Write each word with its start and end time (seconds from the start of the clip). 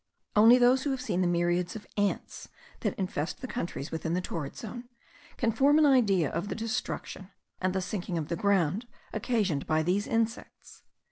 Only 0.35 0.57
those 0.57 0.81
who 0.81 0.89
have 0.89 0.99
seen 1.01 1.21
the 1.21 1.27
myriads 1.27 1.75
of 1.75 1.85
ants, 1.95 2.49
that 2.79 2.97
infest 2.97 3.39
the 3.41 3.47
countries 3.47 3.91
within 3.91 4.15
the 4.15 4.19
torrid 4.19 4.55
zone, 4.55 4.85
can 5.37 5.51
form 5.51 5.77
an 5.77 5.85
idea 5.85 6.31
of 6.31 6.47
the 6.47 6.55
destruction 6.55 7.29
and 7.59 7.71
the 7.75 7.81
sinking 7.81 8.17
of 8.17 8.27
the 8.27 8.35
ground 8.35 8.87
occasioned 9.13 9.67
by 9.67 9.83
these 9.83 10.07
insects. 10.07 10.81